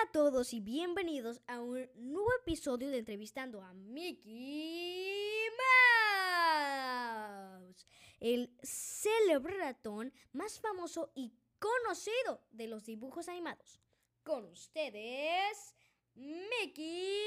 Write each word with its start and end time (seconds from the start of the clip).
Hola 0.00 0.08
a 0.08 0.12
todos 0.12 0.54
y 0.54 0.60
bienvenidos 0.60 1.42
a 1.46 1.60
un 1.60 1.86
nuevo 1.94 2.32
episodio 2.40 2.88
de 2.90 2.96
Entrevistando 2.98 3.60
a 3.60 3.74
Mickey 3.74 5.44
Mouse, 7.18 7.86
el 8.18 8.56
célebre 8.62 9.58
ratón 9.58 10.10
más 10.32 10.58
famoso 10.58 11.12
y 11.14 11.34
conocido 11.58 12.40
de 12.50 12.68
los 12.68 12.86
dibujos 12.86 13.28
animados. 13.28 13.78
Con 14.22 14.46
ustedes, 14.46 15.74
Mickey 16.14 17.18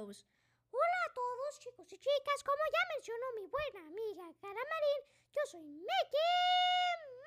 Mouse. 0.00 0.24
Hola 0.70 0.98
a 1.10 1.12
todos 1.12 1.58
chicos 1.58 1.92
y 1.92 1.98
chicas, 1.98 2.42
como 2.42 2.62
ya 2.72 2.94
mencionó 2.94 3.26
mi 3.38 3.44
buena 3.44 3.86
amiga 3.86 4.32
Caramarín, 4.40 5.04
yo 5.30 5.42
soy 5.44 5.66
Mickey. 5.66 7.17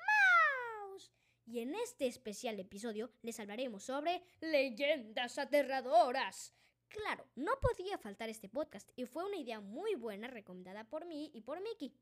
Y 1.44 1.60
en 1.60 1.74
este 1.74 2.06
especial 2.06 2.58
episodio 2.60 3.10
les 3.22 3.40
hablaremos 3.40 3.84
sobre 3.84 4.22
leyendas 4.40 5.38
aterradoras. 5.38 6.54
Claro, 6.88 7.26
no 7.34 7.52
podía 7.60 7.98
faltar 7.98 8.28
este 8.28 8.48
podcast 8.48 8.90
y 8.96 9.06
fue 9.06 9.24
una 9.24 9.36
idea 9.36 9.60
muy 9.60 9.94
buena 9.94 10.28
recomendada 10.28 10.84
por 10.84 11.06
mí 11.06 11.30
y 11.34 11.40
por 11.40 11.60
Mickey. 11.62 11.94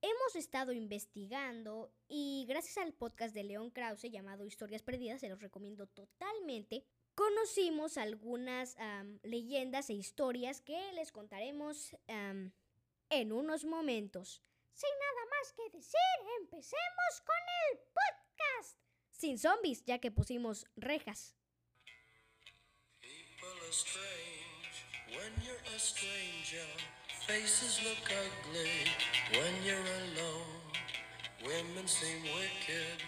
Hemos 0.00 0.36
estado 0.36 0.72
investigando 0.72 1.92
y 2.08 2.44
gracias 2.48 2.78
al 2.78 2.92
podcast 2.92 3.34
de 3.34 3.44
León 3.44 3.70
Krause 3.70 4.10
llamado 4.10 4.44
Historias 4.44 4.82
Perdidas, 4.82 5.20
se 5.20 5.28
los 5.28 5.40
recomiendo 5.40 5.86
totalmente, 5.86 6.84
conocimos 7.14 7.96
algunas 7.96 8.76
am, 8.78 9.20
leyendas 9.22 9.90
e 9.90 9.94
historias 9.94 10.60
que 10.60 10.92
les 10.94 11.12
contaremos 11.12 11.96
am, 12.08 12.52
en 13.10 13.32
unos 13.32 13.64
momentos. 13.64 14.42
Sin 14.72 14.90
nada 14.98 15.26
más 15.30 15.52
que 15.52 15.76
decir, 15.76 16.00
empecemos 16.40 17.20
con. 17.24 17.31
Sin 19.22 19.38
zombies, 19.38 19.84
ya 19.86 20.00
que 20.00 20.10
pusimos 20.10 20.66
rejas. 20.74 21.36
Women 31.44 31.86
seem 31.86 32.22
wicked 32.34 32.98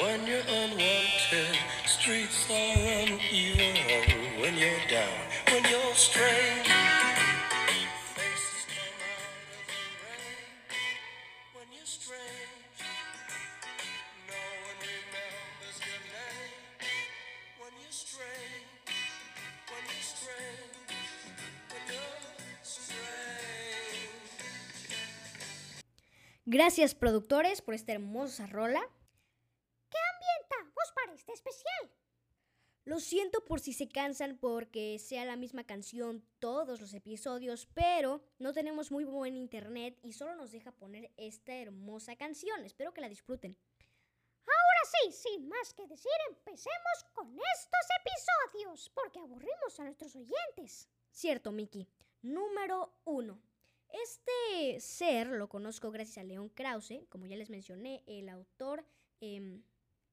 when 0.00 0.26
you're 0.26 0.42
unwanted. 0.42 1.56
Streets 1.86 2.50
are 2.50 2.76
uneven 3.02 4.40
when 4.40 4.54
you're 4.58 4.86
down. 4.88 5.20
When 5.50 5.62
you're 5.70 5.94
strange, 5.94 6.66
faces 8.14 8.66
come 8.74 8.98
out 9.06 9.22
of 9.54 9.66
the 9.70 9.82
rain. 10.02 10.46
When 11.54 11.66
you're 11.72 11.86
strange, 11.86 12.60
Gracias 26.52 26.96
productores 26.96 27.62
por 27.62 27.74
esta 27.74 27.92
hermosa 27.92 28.44
rola. 28.48 28.80
¿Qué 29.88 29.98
ambienta 30.14 30.74
vos 30.74 30.92
para 30.96 31.14
este 31.14 31.32
especial? 31.32 31.92
Lo 32.84 32.98
siento 32.98 33.44
por 33.44 33.60
si 33.60 33.72
se 33.72 33.88
cansan 33.88 34.36
porque 34.36 34.98
sea 34.98 35.24
la 35.24 35.36
misma 35.36 35.62
canción 35.62 36.26
todos 36.40 36.80
los 36.80 36.92
episodios, 36.92 37.68
pero 37.72 38.24
no 38.40 38.52
tenemos 38.52 38.90
muy 38.90 39.04
buen 39.04 39.36
internet 39.36 39.96
y 40.02 40.12
solo 40.12 40.34
nos 40.34 40.50
deja 40.50 40.72
poner 40.72 41.12
esta 41.16 41.54
hermosa 41.54 42.16
canción. 42.16 42.64
Espero 42.64 42.92
que 42.92 43.00
la 43.00 43.08
disfruten. 43.08 43.56
Ahora 44.40 44.90
sí, 44.90 45.12
sin 45.12 45.48
más 45.48 45.72
que 45.72 45.86
decir, 45.86 46.10
empecemos 46.30 47.04
con 47.14 47.28
estos 47.28 47.86
episodios, 48.00 48.90
porque 48.92 49.20
aburrimos 49.20 49.78
a 49.78 49.84
nuestros 49.84 50.16
oyentes. 50.16 50.88
Cierto, 51.12 51.52
Miki. 51.52 51.86
Número 52.22 52.92
uno. 53.04 53.40
Este 53.92 54.80
ser 54.80 55.28
lo 55.28 55.48
conozco 55.48 55.90
gracias 55.90 56.18
a 56.18 56.24
León 56.24 56.48
Krause, 56.48 57.04
como 57.08 57.26
ya 57.26 57.36
les 57.36 57.50
mencioné, 57.50 58.02
el 58.06 58.28
autor 58.28 58.84
em, 59.20 59.62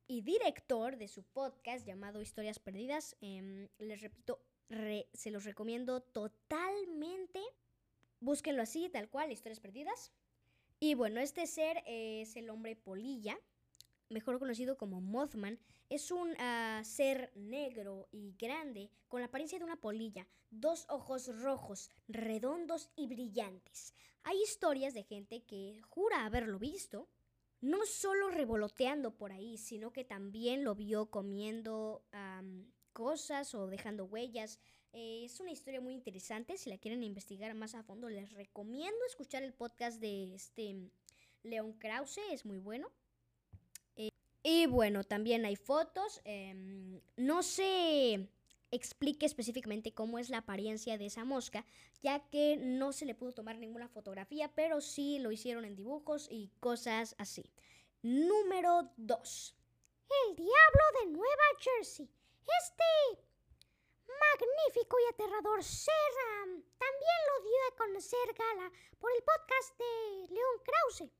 y 0.07 0.21
director 0.21 0.97
de 0.97 1.07
su 1.07 1.23
podcast 1.23 1.85
llamado 1.85 2.21
Historias 2.21 2.59
Perdidas. 2.59 3.15
Em, 3.21 3.67
les 3.77 4.01
repito, 4.01 4.41
re- 4.69 5.07
se 5.13 5.31
los 5.31 5.43
recomiendo 5.45 6.01
totalmente. 6.01 7.39
Búsquenlo 8.19 8.63
así, 8.63 8.89
tal 8.89 9.09
cual, 9.09 9.31
Historias 9.31 9.59
Perdidas. 9.59 10.11
Y 10.79 10.95
bueno, 10.95 11.19
este 11.19 11.45
ser 11.47 11.83
es 11.85 12.35
el 12.35 12.49
hombre 12.49 12.75
polilla, 12.75 13.37
mejor 14.09 14.39
conocido 14.39 14.77
como 14.77 15.01
Mothman. 15.01 15.59
Es 15.89 16.11
un 16.11 16.35
ah, 16.39 16.81
ser 16.83 17.31
negro 17.35 18.07
y 18.11 18.35
grande 18.37 18.89
con 19.07 19.21
la 19.21 19.27
apariencia 19.27 19.57
de 19.57 19.65
una 19.65 19.79
polilla, 19.79 20.27
dos 20.49 20.85
ojos 20.89 21.27
rojos, 21.41 21.89
redondos 22.07 22.89
y 22.95 23.07
brillantes. 23.07 23.93
Hay 24.23 24.41
historias 24.41 24.93
de 24.93 25.03
gente 25.03 25.43
que 25.43 25.79
jura 25.87 26.25
haberlo 26.25 26.59
visto, 26.59 27.07
no 27.61 27.85
solo 27.85 28.29
revoloteando 28.29 29.15
por 29.15 29.31
ahí, 29.31 29.57
sino 29.57 29.91
que 29.91 30.03
también 30.03 30.63
lo 30.63 30.75
vio 30.75 31.09
comiendo 31.09 32.03
cosas 32.93 33.55
o 33.55 33.67
dejando 33.67 34.05
huellas. 34.05 34.59
Eh, 34.93 35.23
es 35.25 35.39
una 35.39 35.51
historia 35.51 35.81
muy 35.81 35.93
interesante, 35.93 36.57
si 36.57 36.69
la 36.69 36.77
quieren 36.77 37.03
investigar 37.03 37.53
más 37.53 37.75
a 37.75 37.83
fondo, 37.83 38.09
les 38.09 38.31
recomiendo 38.33 38.97
escuchar 39.07 39.43
el 39.43 39.53
podcast 39.53 39.99
de 39.99 40.33
este 40.33 40.91
León 41.43 41.73
Krause, 41.73 42.19
es 42.31 42.45
muy 42.45 42.57
bueno. 42.57 42.91
Y 44.49 44.65
bueno, 44.65 45.03
también 45.03 45.43
hay 45.43 45.57
fotos. 45.57 46.21
em, 46.23 47.01
no 47.17 47.43
se 47.43 48.29
explique 48.71 49.25
específicamente 49.25 49.93
cómo 49.93 50.19
es 50.19 50.29
la 50.29 50.37
apariencia 50.37 50.97
de 50.97 51.07
esa 51.07 51.25
mosca, 51.25 51.65
ya 52.01 52.19
que 52.29 52.55
no 52.55 52.93
se 52.93 53.05
le 53.05 53.13
pudo 53.13 53.33
tomar 53.33 53.57
ninguna 53.57 53.89
fotografía, 53.89 54.49
pero 54.55 54.79
sí 54.79 55.19
lo 55.19 55.33
hicieron 55.33 55.65
en 55.65 55.75
dibujos 55.75 56.29
y 56.31 56.49
cosas 56.61 57.13
así. 57.17 57.51
Número 58.03 58.89
2. 58.95 59.55
El 60.29 60.35
Diablo 60.37 60.83
de 61.01 61.11
Nueva 61.11 61.47
Jersey. 61.59 62.09
Este 62.63 63.21
magnífico 64.07 64.95
y 64.97 65.13
aterrador 65.13 65.61
ser 65.61 66.13
am, 66.41 66.63
también 66.77 67.19
lo 67.27 67.43
dio 67.43 67.59
a 67.69 67.75
conocer 67.75 68.33
Gala 68.33 68.71
por 68.97 69.11
el 69.11 69.23
podcast 69.23 69.77
de 69.77 70.33
León 70.33 70.61
Krause. 70.63 71.11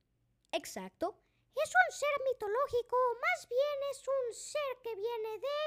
Exacto. 0.54 1.27
Es 1.64 1.74
un 1.74 1.92
ser 1.92 2.24
mitológico, 2.24 2.98
más 3.20 3.50
bien 3.50 3.78
es 3.92 4.08
un 4.08 4.34
ser 4.34 4.78
que 4.84 4.96
viene 4.96 5.40
de... 5.40 5.58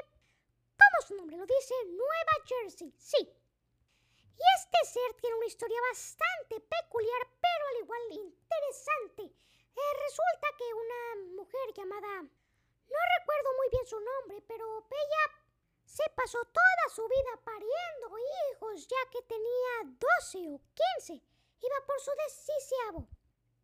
¿Cómo 0.78 1.06
su 1.06 1.14
nombre 1.16 1.36
lo 1.36 1.46
dice? 1.46 1.74
Nueva 1.86 2.34
Jersey, 2.46 2.94
sí. 2.96 3.18
Y 3.18 4.42
este 4.56 4.78
ser 4.92 5.14
tiene 5.20 5.36
una 5.36 5.46
historia 5.46 5.80
bastante 5.90 6.60
peculiar, 6.60 7.22
pero 7.40 7.66
al 7.70 7.76
igual 7.82 8.02
interesante. 8.12 9.22
Eh, 9.24 9.92
resulta 10.06 10.46
que 10.56 10.74
una 10.74 11.34
mujer 11.36 11.74
llamada... 11.74 12.22
No 12.22 12.98
recuerdo 13.18 13.50
muy 13.56 13.68
bien 13.70 13.86
su 13.86 14.00
nombre, 14.00 14.42
pero 14.46 14.86
ella 14.90 15.40
se 15.84 16.08
pasó 16.10 16.38
toda 16.44 16.94
su 16.94 17.02
vida 17.06 17.40
pariendo 17.44 18.18
hijos, 18.52 18.86
ya 18.86 19.10
que 19.10 19.22
tenía 19.22 19.96
12 20.22 20.54
o 20.54 20.60
15. 20.98 21.14
Iba 21.60 21.86
por 21.86 22.00
su 22.00 22.10
desiceavo. 22.26 23.08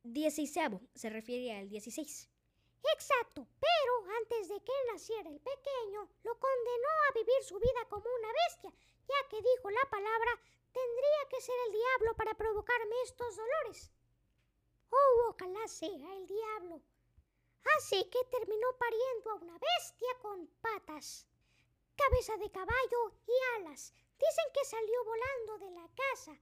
Dieciséavo 0.09 0.81
se 0.95 1.11
refiere 1.11 1.59
al 1.59 1.69
16. 1.69 2.31
Exacto, 2.95 3.45
pero 3.59 3.93
antes 4.21 4.49
de 4.49 4.63
que 4.63 4.73
naciera 4.93 5.29
el 5.29 5.41
pequeño, 5.41 6.09
lo 6.23 6.39
condenó 6.39 6.93
a 7.09 7.13
vivir 7.13 7.43
su 7.43 7.59
vida 7.59 7.89
como 7.91 8.07
una 8.21 8.33
bestia, 8.47 8.71
ya 9.09 9.29
que 9.29 9.43
dijo 9.43 9.69
la 9.69 9.85
palabra, 9.91 10.31
tendría 10.73 11.29
que 11.29 11.41
ser 11.41 11.57
el 11.67 11.73
diablo 11.73 12.15
para 12.15 12.35
provocarme 12.35 12.95
estos 13.03 13.35
dolores. 13.35 13.91
Oh, 14.91 15.31
ojalá 15.31 15.67
sea 15.67 16.15
el 16.15 16.27
diablo. 16.29 16.81
Así 17.77 18.09
que 18.09 18.25
terminó 18.31 18.69
pariendo 18.79 19.31
a 19.31 19.35
una 19.35 19.59
bestia 19.59 20.19
con 20.23 20.47
patas, 20.61 21.27
cabeza 21.97 22.37
de 22.37 22.51
caballo 22.53 23.13
y 23.27 23.33
alas. 23.57 23.93
Dicen 24.17 24.45
que 24.55 24.65
salió 24.65 25.05
volando 25.05 25.59
de 25.59 25.71
la 25.73 25.89
casa, 25.97 26.39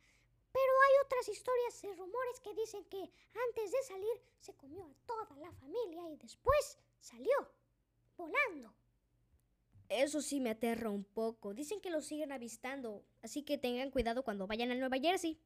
pero 0.55 0.73
hay 0.87 1.05
otras 1.05 1.29
historias 1.29 1.83
y 1.83 1.93
rumores 1.95 2.39
que 2.39 2.55
dicen 2.55 2.85
que 2.85 3.01
antes 3.01 3.73
de 3.73 3.83
salir 3.83 4.23
se 4.39 4.55
comió 4.55 4.85
a 4.85 4.95
toda 5.05 5.37
la 5.41 5.51
familia 5.51 6.09
y 6.11 6.17
después 6.17 6.79
salió 7.01 7.35
volando. 8.17 8.73
Eso 9.89 10.23
sí 10.23 10.39
me 10.39 10.51
aterra 10.51 10.91
un 10.91 11.03
poco. 11.03 11.55
Dicen 11.55 11.81
que 11.81 11.91
lo 11.91 12.01
siguen 12.01 12.31
avistando, 12.31 13.05
así 13.21 13.43
que 13.43 13.59
tengan 13.59 13.91
cuidado 13.91 14.23
cuando 14.23 14.47
vayan 14.47 14.71
a 14.71 14.77
Nueva 14.77 14.99
Jersey. 14.99 15.41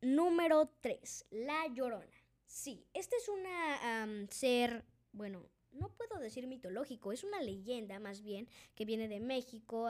Número 0.00 0.70
3. 0.80 1.26
La 1.30 1.66
Llorona. 1.66 2.16
Sí, 2.46 2.86
este 2.94 3.16
es 3.16 3.28
una 3.28 4.28
ser, 4.30 4.84
bueno, 5.10 5.48
no 5.72 5.88
puedo 5.88 6.20
decir 6.20 6.46
mitológico, 6.46 7.10
es 7.10 7.24
una 7.24 7.40
leyenda 7.40 7.98
más 7.98 8.22
bien 8.22 8.48
que 8.76 8.84
viene 8.84 9.08
de 9.08 9.18
México, 9.18 9.88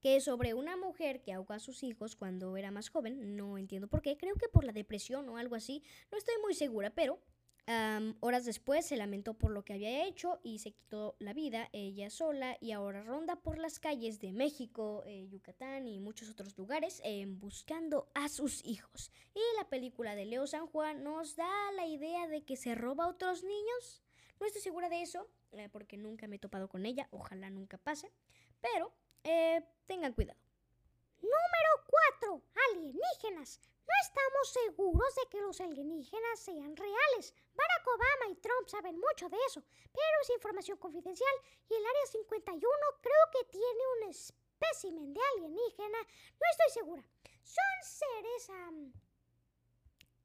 que 0.00 0.16
es 0.16 0.24
sobre 0.24 0.54
una 0.54 0.76
mujer 0.76 1.22
que 1.22 1.32
ahoga 1.32 1.56
a 1.56 1.60
sus 1.60 1.82
hijos 1.82 2.16
cuando 2.16 2.56
era 2.56 2.70
más 2.70 2.88
joven. 2.88 3.36
No 3.36 3.58
entiendo 3.58 3.88
por 3.88 4.02
qué, 4.02 4.16
creo 4.16 4.36
que 4.36 4.48
por 4.48 4.64
la 4.64 4.72
depresión 4.72 5.28
o 5.28 5.36
algo 5.36 5.54
así, 5.54 5.82
no 6.10 6.18
estoy 6.18 6.34
muy 6.42 6.54
segura, 6.54 6.90
pero 6.90 7.20
horas 8.20 8.44
después 8.44 8.86
se 8.86 8.96
lamentó 8.96 9.34
por 9.34 9.50
lo 9.50 9.64
que 9.64 9.72
había 9.72 10.06
hecho 10.06 10.38
y 10.44 10.60
se 10.60 10.72
quitó 10.72 11.16
la 11.18 11.32
vida 11.32 11.68
ella 11.72 12.10
sola 12.10 12.56
y 12.60 12.70
ahora 12.70 13.02
ronda 13.02 13.36
por 13.36 13.58
las 13.58 13.80
calles 13.80 14.20
de 14.20 14.32
México, 14.32 15.02
eh, 15.06 15.26
Yucatán 15.28 15.88
y 15.88 15.98
muchos 15.98 16.30
otros 16.30 16.56
lugares 16.56 17.00
eh, 17.04 17.24
buscando 17.26 18.08
a 18.14 18.28
sus 18.28 18.64
hijos. 18.64 19.10
Y 19.34 19.40
la 19.58 19.68
película 19.68 20.14
de 20.14 20.26
Leo 20.26 20.46
San 20.46 20.68
Juan 20.68 21.02
nos 21.02 21.34
da 21.34 21.72
la 21.74 21.86
idea 21.86 22.28
de 22.28 22.44
que 22.44 22.56
se 22.56 22.74
roba 22.76 23.04
a 23.04 23.08
otros 23.08 23.42
niños. 23.42 24.02
No 24.38 24.46
estoy 24.46 24.62
segura 24.62 24.88
de 24.88 25.02
eso 25.02 25.28
eh, 25.58 25.68
porque 25.70 25.96
nunca 25.96 26.26
me 26.26 26.36
he 26.36 26.38
topado 26.38 26.68
con 26.68 26.84
ella, 26.86 27.08
ojalá 27.10 27.50
nunca 27.50 27.78
pase, 27.78 28.12
pero 28.60 28.92
eh, 29.24 29.62
tengan 29.86 30.12
cuidado. 30.12 30.38
Número 31.20 31.72
4. 32.20 32.42
Alienígenas. 32.70 33.60
No 33.86 33.94
estamos 34.02 34.48
seguros 34.52 35.14
de 35.14 35.28
que 35.30 35.40
los 35.40 35.60
alienígenas 35.60 36.40
sean 36.40 36.76
reales. 36.76 37.34
Barack 37.54 37.86
Obama 37.86 38.32
y 38.32 38.36
Trump 38.36 38.68
saben 38.68 38.98
mucho 38.98 39.28
de 39.28 39.36
eso, 39.46 39.62
pero 39.92 40.16
es 40.22 40.30
información 40.30 40.76
confidencial 40.78 41.34
y 41.70 41.74
el 41.74 41.86
Área 41.86 42.06
51 42.06 42.76
creo 43.00 43.24
que 43.32 43.44
tiene 43.50 43.82
un 43.96 44.10
espécimen 44.10 45.14
de 45.14 45.20
alienígena. 45.34 45.98
No 46.02 46.46
estoy 46.50 46.70
segura. 46.70 47.02
Son 47.42 47.76
seres 47.82 48.46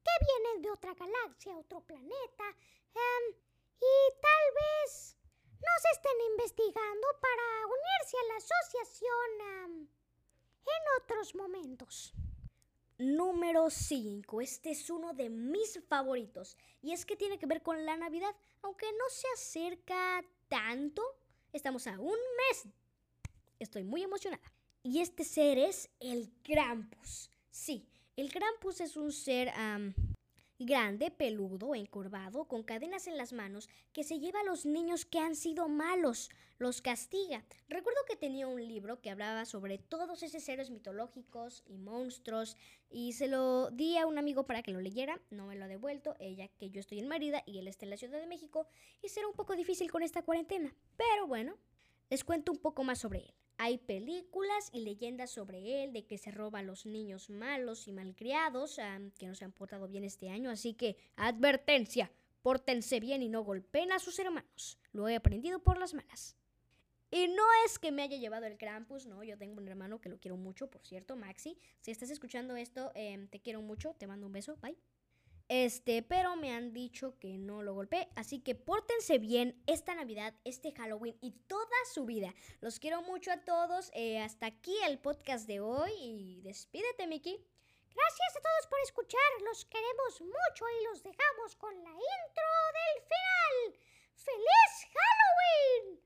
que 0.04 0.25
vienen 0.25 0.62
de 0.63 0.72
otra 0.72 0.94
galaxia, 0.95 1.56
otro 1.56 1.81
planeta, 1.81 2.56
y 3.80 3.95
tal 4.22 4.45
vez 4.56 5.18
nos 5.62 5.86
estén 5.94 6.22
investigando 6.31 7.07
la 8.28 8.38
asociación 8.38 9.88
en 10.66 11.02
otros 11.02 11.36
momentos. 11.36 12.13
Número 12.98 13.69
5. 13.69 14.42
Este 14.42 14.72
es 14.72 14.90
uno 14.90 15.13
de 15.13 15.30
mis 15.30 15.80
favoritos. 15.88 16.58
Y 16.81 16.92
es 16.92 17.06
que 17.06 17.16
tiene 17.16 17.40
que 17.40 17.48
ver 17.48 17.63
con 17.63 17.84
la 17.86 17.98
Navidad. 17.98 18.36
Aunque 18.62 18.86
no 18.92 19.10
se 19.10 19.28
acerca 19.34 20.24
tanto, 20.48 21.02
estamos 21.52 21.88
a 21.88 22.00
un 22.00 22.18
mes. 22.38 22.68
Estoy 23.60 23.84
muy 23.84 24.04
emocionada. 24.04 24.44
Y 24.84 25.02
este 25.02 25.24
ser 25.24 25.58
es 25.58 25.90
el 26.00 26.31
Krampus. 26.44 27.31
Sí, 27.50 27.88
el 28.16 28.31
Krampus 28.31 28.81
es 28.81 28.98
un 28.98 29.12
ser 29.12 29.52
grande, 30.66 31.12
peludo, 31.12 31.75
encorvado, 31.75 32.46
con 32.46 32.63
cadenas 32.63 33.08
en 33.08 33.18
las 33.18 33.34
manos, 33.34 33.69
que 33.94 34.04
se 34.04 34.19
lleva 34.19 34.42
a 34.42 34.44
los 34.44 34.66
niños 34.66 35.06
que 35.06 35.19
han 35.19 35.36
sido 35.36 35.68
malos, 35.68 36.30
los 36.58 36.81
castiga. 36.81 37.44
Recuerdo 37.68 38.00
que 38.08 38.16
tenía 38.16 38.48
un 38.48 38.66
libro 38.68 39.02
que 39.02 39.10
hablaba 39.10 39.46
sobre 39.46 39.78
todos 39.78 40.24
esos 40.24 40.44
seres 40.44 40.69
mitológicos 40.69 41.63
y 41.66 41.78
monstruos, 41.78 42.58
y 42.90 43.13
se 43.13 43.28
lo 43.28 43.72
di 43.72 43.98
a 43.98 44.08
un 44.08 44.18
amigo 44.18 44.46
para 44.46 44.62
que 44.62 44.72
lo 44.72 44.81
leyera, 44.81 45.19
no 45.30 45.48
me 45.48 45.56
lo 45.56 45.66
ha 45.66 45.68
devuelto, 45.68 46.16
ella 46.19 46.48
que 46.48 46.69
yo 46.69 46.80
estoy 46.80 47.00
en 47.00 47.08
Mérida 47.08 47.44
y 47.46 47.58
él 47.58 47.68
está 47.68 47.86
en 47.86 47.92
la 47.92 47.98
Ciudad 47.98 48.19
de 48.19 48.28
México, 48.28 48.68
y 49.02 49.10
será 49.10 49.28
un 49.28 49.34
poco 49.34 49.56
difícil 49.56 49.92
con 49.92 50.04
esta 50.04 50.22
cuarentena. 50.22 50.75
Pero 50.98 51.28
bueno, 51.28 51.58
les 52.10 52.24
cuento 52.24 52.52
un 52.52 52.60
poco 52.60 52.84
más 52.84 53.00
sobre 53.00 53.19
él. 53.19 53.34
Hay 53.63 53.78
películas 53.78 54.72
y 54.74 54.80
leyendas 54.80 55.30
sobre 55.30 55.84
él, 55.84 55.94
de 55.94 56.08
que 56.08 56.18
se 56.18 56.31
roba 56.31 56.58
a 56.58 56.63
los 56.63 56.88
niños 56.88 57.30
malos 57.30 57.88
y 57.88 57.92
malcriados, 57.92 58.80
am, 58.80 59.12
que 59.12 59.28
no 59.28 59.36
se 59.36 59.46
han 59.46 59.52
portado 59.52 59.88
bien 59.88 60.04
este 60.04 60.31
año, 60.31 60.50
así 60.50 60.74
que 60.74 60.98
advertencia, 61.16 62.12
pórtense 62.42 63.00
bien 63.00 63.22
y 63.22 63.30
no 63.30 63.44
golpeen 63.44 63.92
a 63.92 64.00
sus 64.00 64.18
hermanos. 64.18 64.80
Lo 64.94 65.08
he 65.08 65.16
aprendido 65.16 65.60
por 65.60 65.78
las 65.78 65.94
malas. 65.94 66.36
Y 67.12 67.28
no 67.28 67.44
es 67.63 67.78
que 67.78 67.92
me 67.92 68.02
haya 68.02 68.18
llevado 68.18 68.48
el 68.48 68.58
Krampus, 68.58 69.06
no, 69.06 69.24
yo 69.24 69.38
tengo 69.38 69.62
un 69.62 69.68
hermano 69.68 70.02
que 70.02 70.10
lo 70.10 70.19
quiero 70.19 70.38
mucho, 70.38 70.68
por 70.68 70.84
cierto, 70.84 71.16
Maxi. 71.16 71.56
Si 71.81 71.92
estás 71.92 72.10
escuchando 72.10 72.56
esto, 72.56 72.92
em, 72.96 73.28
te 73.28 73.42
quiero 73.42 73.62
mucho, 73.62 73.94
te 73.94 74.08
mando 74.08 74.25
un 74.25 74.34
beso, 74.34 74.58
bye. 74.63 74.75
Este, 75.53 76.01
pero 76.01 76.38
me 76.38 76.53
han 76.53 76.71
dicho 76.71 77.19
que 77.19 77.38
no 77.38 77.62
lo 77.62 77.74
golpeé, 77.74 78.07
así 78.15 78.39
que 78.39 78.56
pórtense 78.56 79.19
bien 79.19 79.62
esta 79.68 79.94
Navidad, 79.94 80.33
este 80.45 80.71
Halloween 80.71 81.18
y 81.19 81.31
toda 81.31 81.75
su 81.94 82.06
vida. 82.06 82.33
Los 82.62 82.80
quiero 82.80 83.01
mucho 83.01 83.33
a 83.33 83.44
todos. 83.44 83.92
eh, 83.94 84.21
hasta 84.21 84.45
aquí 84.45 84.74
el 84.88 84.98
podcast 85.00 85.48
de 85.48 85.59
hoy 85.59 85.92
y 86.00 86.42
despídete, 86.42 87.06
Miki. 87.06 87.31
Gracias 87.31 88.38
a 88.38 88.42
todos 88.42 88.68
por 88.69 88.80
escuchar, 88.80 89.19
los 89.44 89.65
queremos 89.65 90.21
mucho 90.21 90.65
y 90.80 90.86
los 90.86 91.03
dejamos 91.03 91.57
con 91.57 91.75
la 91.83 91.89
intro 91.89 92.51
del 92.77 93.03
final. 93.03 93.80
¡Feliz 94.15 94.88
Halloween! 94.94 96.00